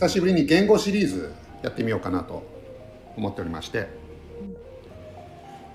[0.00, 2.42] 久しぶりに言語シリーズやってみようかなと
[3.18, 3.86] 思っておりまして。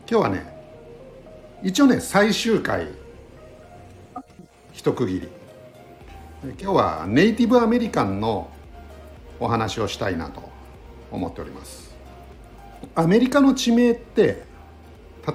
[0.09, 0.47] 今日はね
[1.61, 2.87] 一応ね最終回
[4.73, 5.29] 一区切り。
[6.59, 8.49] 今日はネイティブアメリカンの
[9.39, 10.41] お話をしたいなと
[11.11, 11.95] 思っております。
[12.95, 14.41] アメリカの地名って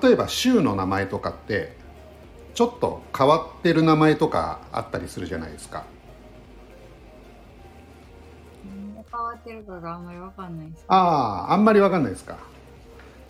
[0.03, 1.77] 例えば州の名前とかって
[2.55, 5.85] ちょっと変わってる名前とかあったりするじゃないですか。
[9.21, 10.85] 変わってるかがあんまりわかんないです。
[10.89, 12.39] あああんまりわかんないですか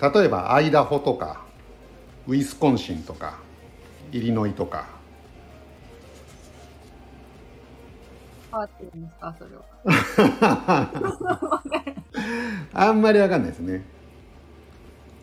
[0.01, 1.41] 例えばアイダホとか
[2.29, 3.39] ウィスコンシンとか
[4.13, 4.87] イリノイとか
[8.53, 9.65] 変わってるんですかそれは。
[12.73, 13.85] あんまりわかんないです ね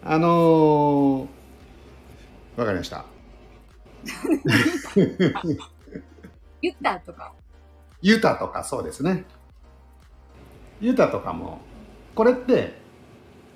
[0.03, 1.27] あのー
[2.57, 3.05] わかりました
[6.61, 7.31] ユタとか。
[8.01, 9.25] ユタとかそうですね
[10.81, 11.59] ユタとかも
[12.15, 12.73] これって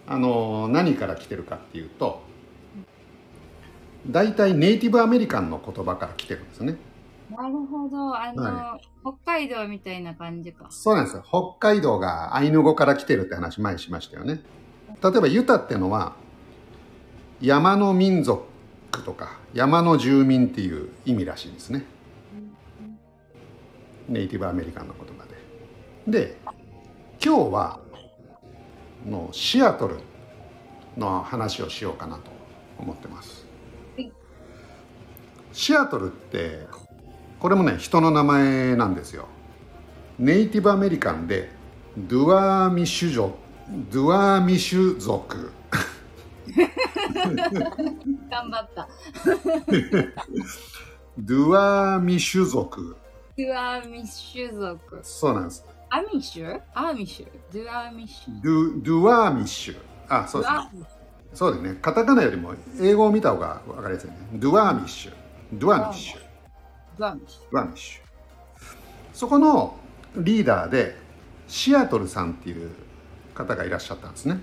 [0.08, 2.22] あの何から来てるかっていうと
[4.08, 6.78] 大体ネイティブアメリカンの言葉から来てるんですね。
[7.30, 8.16] なるほど。
[8.16, 10.68] あの、は北海道みたいな感じか。
[10.70, 11.24] そうなんですよ。
[11.28, 14.42] 北海道がアイヌ語から来てるって話前にしましたよね。
[15.04, 16.16] 例えばユタってのは
[17.42, 18.44] 山の民族
[19.06, 21.86] とか山の住民っていう意味らしいですね。
[24.10, 25.26] ネイティブアメリカンの言葉
[26.06, 26.26] で。
[26.26, 26.38] で
[27.24, 27.80] 今日は
[29.08, 29.98] のシアトル
[30.98, 32.32] の話をしようかなと
[32.80, 33.46] 思ってます。
[33.96, 34.12] はい。
[35.54, 36.66] シアトルって
[37.40, 39.28] これもね人の名前なんですよ。
[40.20, 41.50] ネイティブアメリカンで
[41.98, 43.36] ドゥアーミシュ族
[43.92, 45.52] ドゥアーミシュ族。
[48.30, 48.88] 頑張った。
[51.18, 52.96] ドゥアーミシュ族。
[53.38, 55.00] ドゥアーミッ シュ族。
[55.04, 56.62] そうなんですアミッシュ？
[56.74, 57.28] アーミッシュ？
[57.54, 58.42] ドゥアーミッシュ？
[58.42, 59.78] ドゥドゥアーミッシュ。
[60.08, 60.86] あそうですね。
[61.34, 61.80] そうですね。
[61.82, 64.16] カタカナよりも英語を見た方が分かりやすいね。
[64.36, 65.14] ドゥアーミッシュ。
[65.54, 66.18] ドゥアーミッシュ。
[66.18, 66.22] ュ
[66.98, 68.02] ドゥアーミッシドゥアーミッシュ。
[69.14, 69.78] そこの
[70.16, 70.96] リーダーで
[71.50, 72.72] シアトルさんっていう
[73.34, 74.40] 方がいらっしゃったんですね。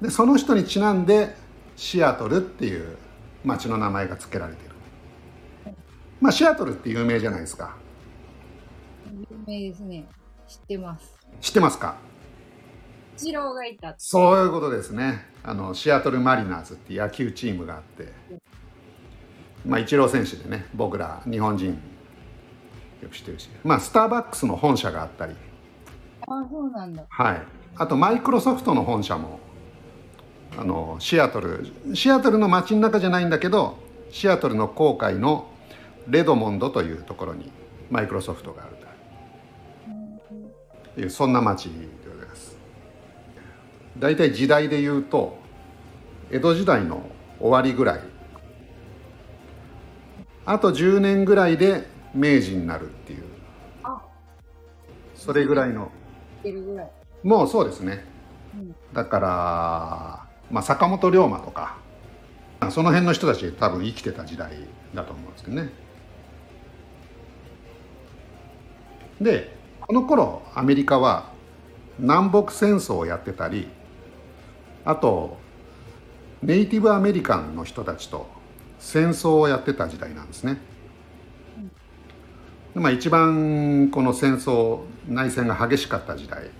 [0.00, 1.34] でその人にちなんで
[1.76, 2.96] シアトルっていう
[3.44, 4.74] 町の名前が付けられている。
[6.18, 7.76] まあシアトルって有名じゃないですか
[9.48, 10.04] 名ですね。
[10.46, 11.18] 知ってます。
[11.40, 11.96] 知ってますか？
[13.16, 13.94] イチローがいた。
[13.96, 18.12] そういうことですねあのシアトルマリナーズっていう野球チームがあって
[19.64, 21.70] まあイチロー選手でね僕ら日本人
[23.02, 25.34] よく知ってるしまあスターバックスの本社があったり
[26.26, 27.06] あ、そうなんだ。
[27.08, 27.42] はい
[27.76, 29.40] あとマイクロソフトの本社も
[30.58, 33.78] あのシアトルシアトルの街の中じゃないんだけど
[34.10, 35.48] シアトルの郊外の
[36.06, 37.50] レドモンドというところに
[37.90, 38.87] マイクロソフトがあると
[41.02, 41.74] いうそんな街で
[42.10, 42.56] ございます。
[43.98, 45.38] 大体時代で言うと
[46.30, 47.02] 江戸時代の
[47.40, 48.00] 終わりぐらい。
[50.44, 53.24] あと10年ぐらいで明治になるっていう。
[53.82, 54.02] あ、
[55.14, 55.90] それぐらいの。
[57.22, 58.04] もうそうですね。
[58.54, 58.74] うん。
[58.94, 61.76] だから、まあ、坂本龍馬とか。
[62.60, 64.52] まあその辺の人たち多分生きてた時代
[64.94, 65.70] だと思うんですけどね。
[69.20, 69.57] で
[69.88, 71.30] この頃アメリカは
[71.98, 73.68] 南北戦争をやってたり
[74.84, 75.38] あと
[76.42, 78.26] ネイティブアメリカンの人たちと
[78.78, 80.58] 戦争をやってた時代なんですね。
[82.74, 86.50] まあ、一番この戦争内戦が激しかった時代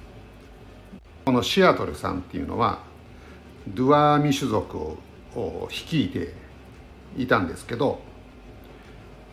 [1.27, 2.79] このシアトルさんっていうのは
[3.69, 4.79] ドゥアーミ種族
[5.37, 6.33] を率いて
[7.19, 8.01] いたんですけど、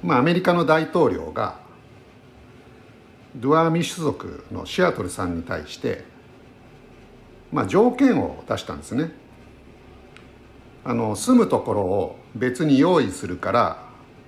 [0.03, 1.63] まあ、アメリカの大統領が
[3.35, 6.05] ドゥアーミ種族のシアトルさんに対して、
[7.51, 9.11] まあ、条件を出したんですね。
[10.83, 13.83] あの住むところを別に用意するから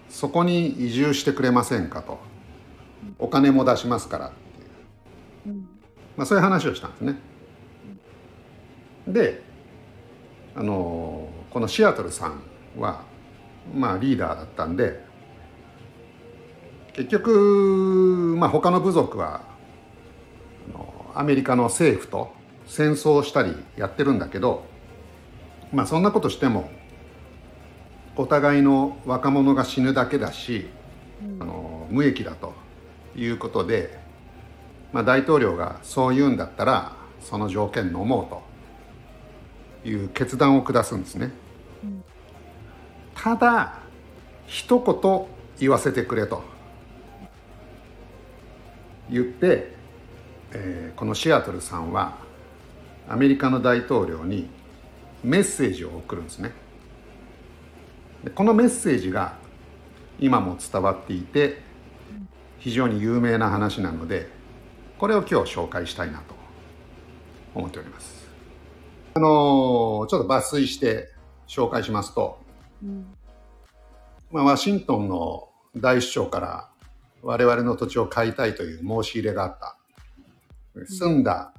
[0.09, 2.20] そこに移住してくれませんかと
[3.20, 4.31] お金も出しますからっ
[5.43, 5.70] ていう、うん。
[6.17, 7.16] まあ、そういう話をしたんですね。
[9.08, 9.41] で
[10.55, 12.41] あのこのシアトルさん
[12.78, 13.03] は
[13.73, 15.06] まあリーダーだったんで
[16.97, 19.41] 結局、まあ、他の部族は
[21.14, 22.34] アメリカの政府と
[22.66, 24.66] 戦争をしたりやってるんだけど
[25.72, 26.72] まあそんなことしても
[28.16, 30.70] お互いの若者が死ぬだけだし
[31.40, 32.53] あの無益だと
[33.16, 34.00] いうことで、
[34.91, 38.23] まあ、大統領がそう言うんだったらその条件飲も
[39.84, 41.32] うという決断を下すんですね。
[43.14, 43.79] ただ
[44.47, 45.28] 一言
[45.59, 46.56] 言わせてくれと
[49.09, 49.75] 言って
[50.51, 52.17] えーこのシアトルさんは
[53.07, 54.49] アメリカの大統領に
[55.23, 56.51] メッセージを送るんですね
[58.23, 59.35] でこのメッセージが
[60.19, 61.61] 今も伝わっていて
[62.59, 64.29] 非常に有名な話なので
[64.97, 66.35] これを今日紹介したいなと
[67.53, 68.27] 思っております
[69.15, 71.09] あのーちょっと抜粋して
[71.47, 72.39] 紹介しますと、
[72.83, 73.07] うん。
[74.31, 76.69] まあ、ワシントンの大首長から
[77.28, 79.76] 我々の土地を買いたいという申し入れがあった。
[80.85, 81.53] 澄んだ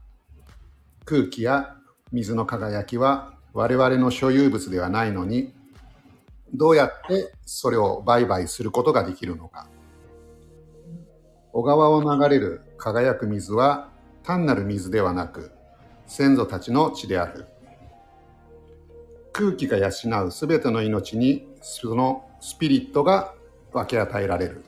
[1.05, 1.77] 空気や
[2.11, 5.53] 水の輝きは我々の所有物ではないのに
[6.55, 9.69] どうやってそれを売買することができるのか。
[11.53, 13.91] 小川を流れる輝く水は
[14.23, 15.51] 単なる水ではなく
[16.07, 17.45] 先祖たちの血である。
[19.35, 19.91] 空気が養
[20.25, 23.35] うすべての命にそのスピリットが
[23.75, 24.65] 分け与えられる。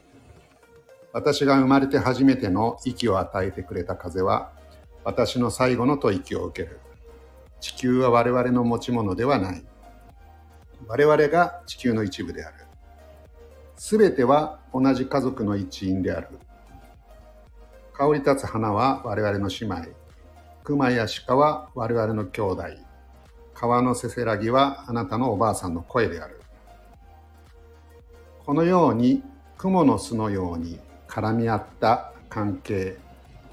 [1.13, 4.53] 私が生まれて初めての息を与えてくれた風は
[5.03, 6.79] 私の最後の吐息を受ける。
[7.61, 9.65] 地球は我々の持ち物ではない。
[10.87, 12.55] 我々が地球の一部である。
[13.77, 16.29] すべては同じ家族の一員である。
[17.93, 19.89] 香り立つ花は我々の姉妹。
[20.63, 22.63] 熊や鹿は我々の兄弟。
[23.55, 26.41] 川のせせらぎはあなたのおばあさんの声である。
[28.47, 29.23] このように
[29.59, 30.79] 雲の巣のように
[31.11, 32.97] 絡み合った関係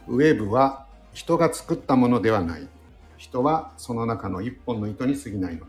[0.08, 2.68] ウェーブは人が作ったものではない。
[3.18, 5.68] 人はその中の一本の糸に過ぎないのだ。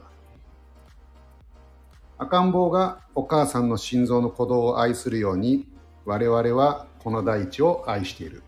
[2.18, 5.66] 赤ん坊がお母さんの心臓の鼓動を愛するように
[6.04, 8.42] 我々はこの大地を愛している。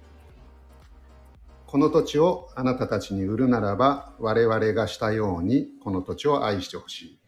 [1.66, 7.18] この土地をあなたたちに売るならば我々がしたようにこの土地を愛してほしい。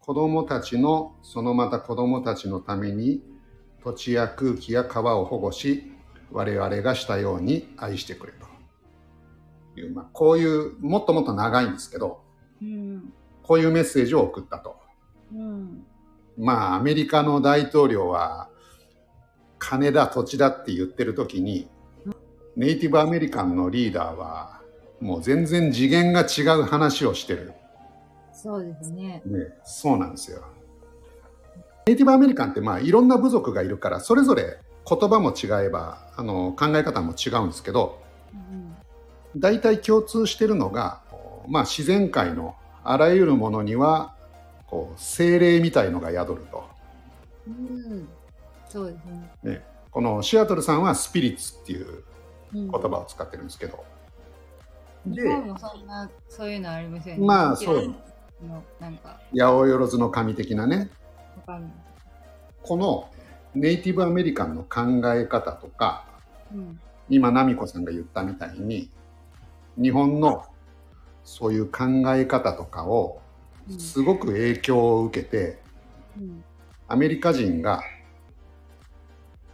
[0.00, 3.22] 子供たちのそのまた子供たちのために
[3.82, 5.92] 土地や空気や川を保護し
[6.30, 8.32] 我々がしたように愛してくれ
[9.74, 12.22] という、まあ、こういうもっともっと長いんですけど
[12.60, 13.12] うん。
[13.42, 14.76] こういうメッセージを送ったと
[15.34, 15.84] うん。
[16.36, 18.48] まあアメリカの大統領は
[19.58, 21.68] 金だ土地だって言ってる時に
[22.56, 24.60] ネイティブアメリカンのリーダーは
[25.00, 27.52] もう全然次元が違う話をしてる
[28.32, 29.20] そうですね。
[29.26, 30.44] ね、そうなんですよ。
[31.88, 38.02] ネイティブアメリカンってまあいろんな部族がいるからそれぞれ言葉も違えばあの考え方も違うんですけど
[38.34, 38.76] うん。
[39.40, 41.00] 大体共通してるのが、
[41.48, 44.14] まあ、自然界のあらゆるものには
[44.66, 46.68] こう精霊みたいのが宿ると、
[47.46, 48.08] うん。
[48.68, 49.52] そうですね。
[49.54, 52.04] ね、このシアトルさんはスピリッツっていう
[52.52, 53.82] うん言葉を使ってるんですけど
[55.06, 57.26] 日で本もそんな、そういうのありますよね。
[57.26, 57.94] まあそう
[58.46, 60.90] の、なんか、八百万の神的なね。
[62.62, 63.10] この
[63.54, 66.04] ネイティブアメリカンの考え方とか
[66.52, 66.80] うん。
[67.10, 68.90] 今奈美子さんが言ったみたいに
[69.80, 70.44] 日本の
[71.24, 73.20] そういう考え方とかを
[73.68, 75.60] うんすごく影響を受けて
[76.16, 76.44] うん。
[76.86, 77.82] アメリカ人が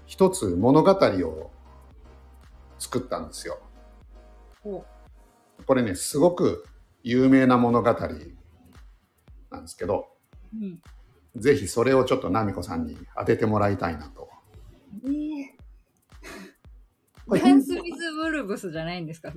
[0.07, 1.51] 一つ物語を
[2.79, 3.59] 作ったんですよ。
[4.63, 4.85] ほ
[5.67, 6.65] これねすごく
[7.03, 7.93] 有名な物語
[9.51, 10.09] なんですけど
[10.55, 10.65] う。
[10.65, 10.83] うん。
[11.37, 14.29] ぜひそれをちょっと奈美子さんに当ててもらいたいなと。
[15.07, 15.55] え
[17.27, 19.33] ダンス・ウィズ・ブルブスじゃないんですか？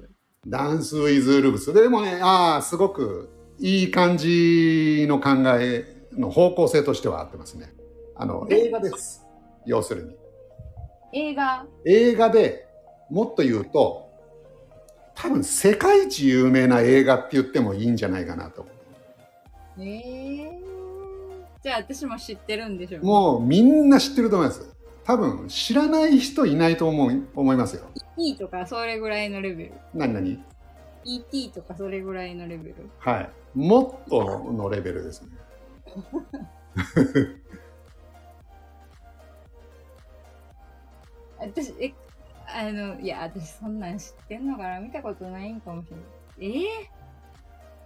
[0.46, 1.74] ダンス・ウィズ・ルブス。
[1.74, 7.74] でもね、ああ、すごくいい感じの考えの方向性としては合ってますね。
[8.16, 9.25] あの、映画です。
[9.66, 10.16] 要するに。
[11.13, 11.66] 映画？
[11.86, 12.68] 映画で
[13.10, 14.10] もっと言うと、
[15.16, 18.68] 多分世界一有名な映画って言ってもいいんじゃないかなと。
[19.80, 20.67] ええ
[21.68, 24.74] じゃあ私も知ってるんでしょうねもうみんな知ってると思います。
[25.04, 27.90] 多分知らない人いないと思う思いますよ。
[28.16, 29.74] E とかそれぐらいのレベル。
[29.94, 30.42] 何何
[31.04, 32.76] ？ET とかそれぐらいのレベル。
[33.00, 33.30] はい。
[33.54, 35.28] もっとのレベルですね。
[41.40, 41.94] 私、え、
[42.48, 44.80] あの、いや、私そんなん知ってんのかな？
[44.80, 46.60] 見たことないんかもしれない。
[46.60, 46.90] ええ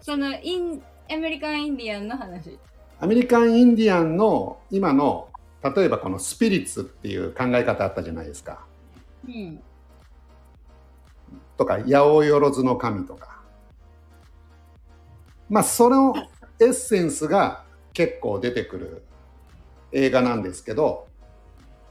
[0.02, 2.60] その、イン、アメリカンインディアンの話。
[3.01, 5.29] アメリカンインディアンの今の
[5.63, 8.63] 例えばこのスピリッツっていう考え方あったじゃないですか。
[9.27, 9.60] うん。
[11.58, 13.41] とか八百万の神とか。
[15.50, 16.13] まあその
[16.60, 19.03] エッセンスが結構出てくる
[19.91, 21.08] 映画なんですけど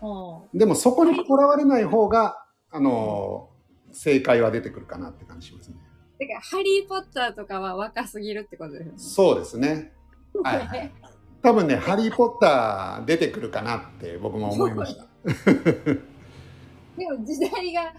[0.01, 3.51] ほでもそこにとらわれない方があの
[3.91, 5.77] 正解は出てくるかなって感じしますね。
[6.15, 6.19] う。
[6.21, 8.93] てか、ハリー・ポッターとかは若すぎるってことですよね。
[8.97, 9.93] そうですね。
[10.43, 10.91] はいはい。
[11.43, 15.07] 多分ね、ハリー・ポッター出てくるかなって僕も思いました。
[15.25, 15.33] で
[17.11, 17.95] も時代が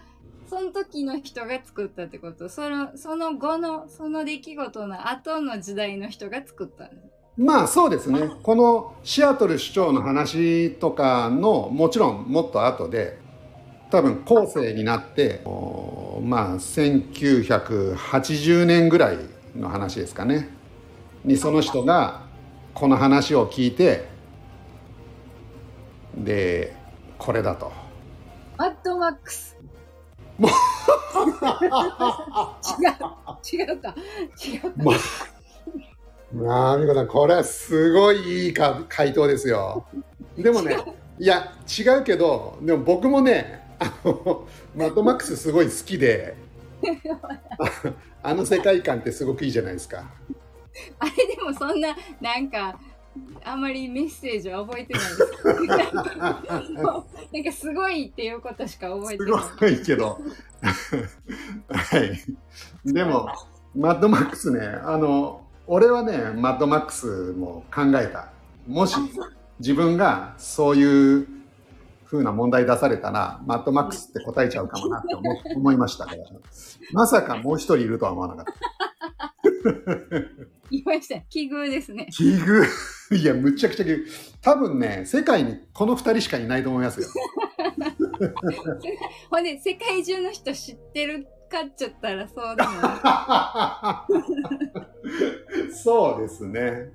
[0.48, 2.48] その時の人が作ったってこと？
[2.48, 7.02] そのその後のその出来事の後の時代の人が作ったんです
[7.36, 8.30] まあそうですね。
[8.42, 13.18] このシアトル市長の話とかのもちろんもっと後で
[13.90, 19.18] 多分後世になっておまあ1980年ぐらい
[19.56, 20.50] の話ですかね
[21.24, 22.22] にその人が
[22.74, 24.08] この話を聞いて
[26.16, 26.74] で
[27.18, 27.72] これだと。
[28.58, 29.56] マッドマックス
[30.38, 30.54] も違う。
[33.62, 33.94] 違うか。
[34.44, 34.92] 違うか、ま
[36.34, 39.86] まあ美子さんこれはすごいいいか回答ですよ。
[40.36, 40.76] でもね
[41.18, 46.36] いや違うけどでも僕もねあのマッドマックスすごい好きで
[47.58, 47.90] あ
[48.30, 50.10] あの世界観ってすごくいいじゃないですか
[50.98, 52.78] あれでもそんななんか
[53.44, 55.66] あんまりメッセージは覚えてないです。
[55.66, 59.42] なんかなんかすごいっていうことしか覚えてすない。
[59.60, 60.18] ごいけど。
[60.62, 62.92] はい。
[62.92, 63.28] でも
[63.74, 64.60] マッドマックスね。
[64.84, 68.30] あの俺はねマッドマックスも考えた。
[68.66, 68.96] もし
[69.58, 71.26] 自分がそういう
[72.06, 76.18] 風な問題出されたらマッドマックスって答えちゃうかもなって思思いましたから
[76.92, 78.62] まさかもう一人いるとは思わなかった
[80.72, 82.08] 言いました奇遇ですね。
[82.10, 82.64] 奇遇。
[83.14, 84.06] いやむちゃくちゃ奇遇。
[84.40, 87.08] 多分ね世界にこの二人しかいないと思いますよ。
[89.30, 94.06] ほんで世界中の人知ってるかっちゃったらそうでもな
[95.68, 95.72] い。
[95.74, 96.90] そうですね。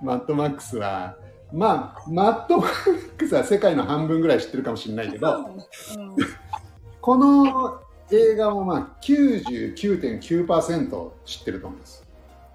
[0.00, 1.16] マッドマックスは
[1.52, 5.44] まあマッドマックスは世界の半分ぐらい知ってるかもしれないけどうん。
[7.00, 7.80] この
[8.12, 12.03] 映画はまあ99.9%知ってると思います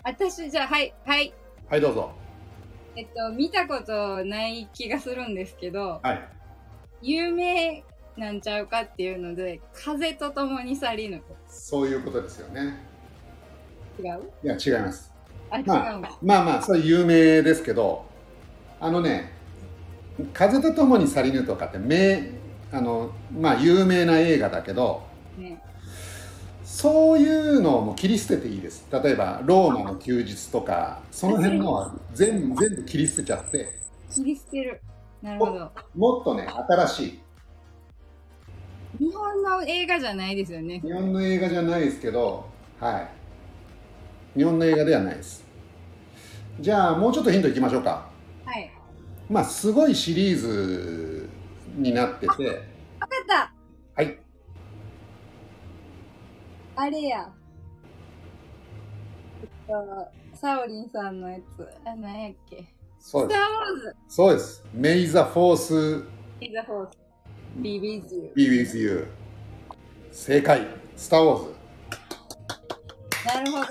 [0.03, 1.33] 私じゃあはいはい。
[1.69, 2.11] はいどうぞ。
[2.95, 6.29] えっと見たことない気がするんですけどはい。
[7.01, 7.83] 有名
[8.17, 12.77] なんちゃうかっていうので風と共に去りぬそういうことですよね。
[13.99, 14.31] 違う？
[14.43, 15.11] いや違います。
[15.49, 16.09] あ違うまんだ。
[16.21, 18.05] まあまあそれ有名ですけど
[18.79, 19.31] あのね
[20.33, 22.31] 「風と共に去りぬ」とかって名
[22.71, 25.03] あのまあ有名な映画だけど
[25.37, 25.61] ね
[26.69, 28.85] そういうのも切り捨てていいです。
[28.91, 33.79] 例えば「ローマの休日」とかその辺のは全部全部切り捨てちゃって。
[34.13, 34.79] 切り捨てる。
[35.21, 35.71] なるほど。
[35.95, 37.19] もっとね新しい。
[38.99, 40.79] 日本の映画じゃないですよね。
[40.79, 42.45] 日本の映画じゃないですけど
[42.79, 43.09] はい。
[44.37, 45.43] 日本の映画ではないです。
[46.59, 48.07] じゃあもうちょっとヒントいきましょうか。
[48.45, 48.71] はい。
[49.27, 51.29] まあすごいシリーズ
[51.75, 52.27] になってて。
[52.27, 52.61] 分かっ
[53.27, 53.53] た。
[53.95, 54.28] はい
[56.81, 57.29] あれや。
[59.41, 61.67] えっとサオリンさんのやつ。
[61.85, 62.73] あ何やっけ。
[63.01, 63.37] そうです。
[63.37, 63.95] スター・ウォーズ。
[64.07, 64.63] そうです。
[64.73, 66.05] May the Force
[66.39, 66.87] Is the Force
[67.57, 69.07] Be with you be with you。
[70.13, 70.65] 正解。
[70.95, 71.55] スター・ウォーズ。
[73.25, 73.63] なるほど。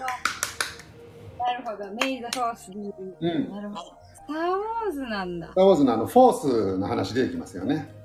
[1.38, 1.84] なるほど。
[1.94, 3.50] May the Force be with you、うん。
[3.50, 3.80] なるほど。
[4.16, 5.46] スター・ウォーズなんだ。
[5.48, 7.97] スター・ウォーズのあの、フォースの話出てきますよね。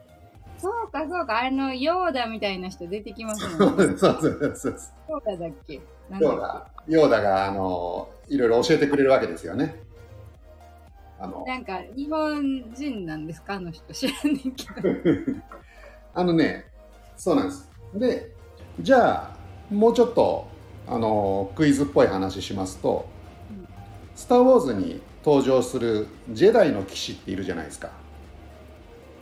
[0.63, 4.77] そうかそうかあのヨーダみたいな人出てきますそもんねうそうそうそう。
[5.09, 5.81] ヨーダだっけ？
[6.09, 6.67] なんだっヨーダ。
[6.87, 9.81] ヨーダが、あの、いろいろ教えてくれるわけですよね。
[11.19, 13.55] あのけ、なんか日本人なんですか？
[13.55, 14.89] あの人知らんねんけど
[16.15, 16.65] あのね、
[17.17, 17.69] そうなんです。
[17.95, 18.31] で、
[18.79, 20.47] じゃあ、もうちょっと、
[20.87, 23.05] あの、クイズっぽい話しますと、
[23.49, 23.67] うん
[24.15, 27.89] スター・ウォーズに登場するジェダイの騎士っているじゃないですか。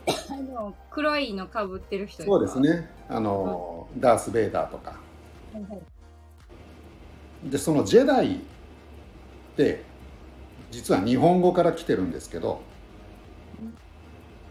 [0.06, 2.90] あの黒いのかぶってる人そうですね。
[3.08, 4.90] あの、ダース・ベイダーとか。
[5.52, 5.82] はいはい
[7.44, 8.38] で、そのジェダイっ
[9.56, 9.82] て、
[10.70, 12.60] 実は日本語から来てるんですけど、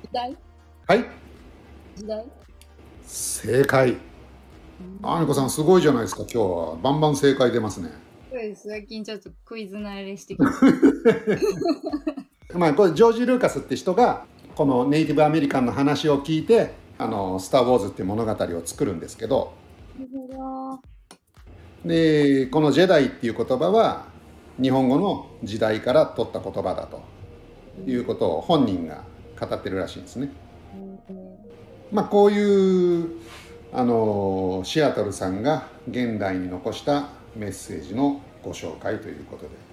[0.03, 0.37] 時代？
[0.87, 1.05] はい、
[1.95, 2.25] 時代？
[3.03, 3.97] 正解。
[5.03, 6.75] あみこさん、すごいじゃないですか、今日は。
[6.81, 7.91] バンバン正解出ますね。
[8.29, 10.45] そうです最近ちょっとクイズ慣れしてきて
[12.57, 19.53] まあ、これジョージ・ルーカスって人がこのネイティブアメリカンの話を聞いて「あのスター・ウォーズ」っていう物語を作るんですけど
[21.85, 24.05] でこの「ジェダイ」っていう言葉は
[24.61, 27.01] 日本語の時代から取った言葉だと
[27.89, 29.03] いうことを本人が
[29.39, 30.29] 語ってるらしいんですね。
[31.91, 33.09] まあ、こういう
[33.73, 39.70] あのシアトルさんが現代に残したメッセージのご紹介ということで。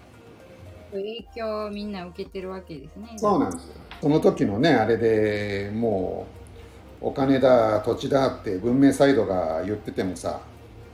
[0.92, 3.14] 影響をみんな受けてるわけですね。
[3.16, 3.74] そうなんですよ。
[4.00, 6.26] その時のねあれでも
[7.02, 10.40] うお金だ土地だって文明サイドが言っててもさ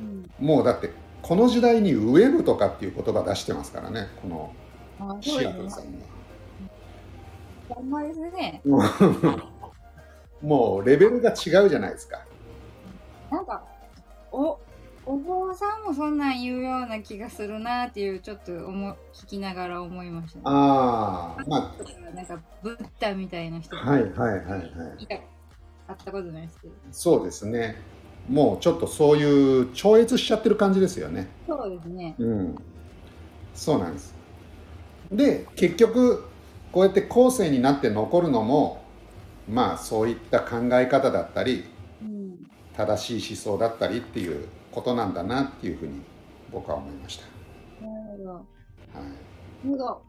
[0.00, 0.30] うん。
[0.38, 0.90] もうだって
[1.22, 6.14] この時代にウェブとかっていう言葉出してますからねこのシアトルさんが
[7.68, 8.60] ほんまですね。
[8.64, 8.78] も
[10.42, 12.20] うもうレベルが違うじゃないですか。
[13.30, 13.64] なんか、
[14.30, 14.58] お、
[15.06, 20.42] お坊さんもそんなん言うような気がするなっていう、ちょっと思聞きながら思いました、ね。
[20.46, 21.74] ああま
[22.14, 24.56] なんか、ブッダみたいな人あはいはいはいは
[24.98, 25.24] いいた、会っ
[26.04, 26.74] たことないですけど。
[26.90, 27.76] そうですね
[28.28, 32.14] もうちょっとそういう超越しちゃってる感じですよねそうですね。
[32.18, 32.56] うん
[33.54, 34.14] そうなんです
[35.12, 36.24] で結局
[36.72, 38.82] こうやって後世になって残るのも
[39.48, 41.64] まあそういった考え方だったり
[42.02, 42.38] うん。
[42.74, 46.02] 正しい思想だったりっていうことなんだなっていうふうに
[46.50, 47.24] 僕は思いました。
[47.80, 48.30] なるほど。
[48.32, 48.44] は
[48.94, 49.16] いなる
[49.62, 50.02] ほど。